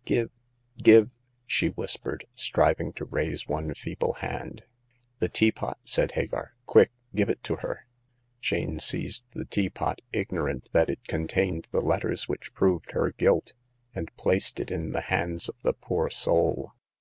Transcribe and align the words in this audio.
"Give! 0.04 0.30
give" 0.80 1.10
she 1.44 1.70
whispered, 1.70 2.24
striving 2.36 2.92
to 2.92 3.04
raise 3.04 3.48
one 3.48 3.74
feeble 3.74 4.12
hand. 4.12 4.62
The 5.18 5.28
teapot 5.28 5.76
I" 5.76 5.82
said 5.90 6.12
Hagar. 6.12 6.52
Quick— 6.66 6.92
give 7.16 7.28
it 7.28 7.42
to 7.42 7.56
her!" 7.56 7.88
Jane 8.40 8.78
seized 8.78 9.24
the 9.32 9.44
teapot— 9.44 10.00
ignorant 10.12 10.70
that 10.72 10.88
it 10.88 11.00
con 11.08 11.26
tained 11.26 11.68
the 11.72 11.82
letters 11.82 12.28
which 12.28 12.54
proved 12.54 12.92
her 12.92 13.10
guilt— 13.10 13.54
and 13.96 14.14
placed 14.16 14.60
it 14.60 14.70
in 14.70 14.92
the 14.92 15.00
hands 15.00 15.48
of 15.48 15.56
the 15.64 15.72
poor 15.72 16.08
soul. 16.10 16.74